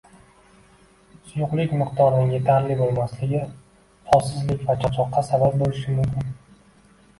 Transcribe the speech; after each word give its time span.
Suyuqlik 1.31 1.75
miqdorining 1.81 2.31
yetarli 2.37 2.79
bo‘lmasligi 2.81 3.43
holsizlik 4.15 4.67
va 4.73 4.79
charchoqqa 4.83 5.27
sabab 5.31 5.63
bo‘lishi 5.63 5.97
mumkin 6.03 6.37